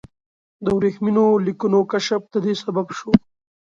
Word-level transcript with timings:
د 0.63 0.65
ورېښمینو 0.77 1.25
لیکونو 1.45 1.79
کشف 1.91 2.21
د 2.29 2.35
دې 2.45 2.53
سبب 2.63 2.87
شو. 2.97 3.11